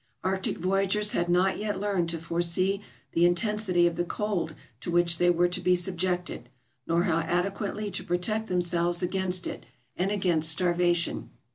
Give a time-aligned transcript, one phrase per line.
[0.23, 5.19] Arctic voyagers had not yet learned to foresee the intensity of the cold to which
[5.19, 6.49] they were to be subjected,
[6.87, 9.63] nor how adequately to protect themselves against it
[9.95, 11.29] and against starvation.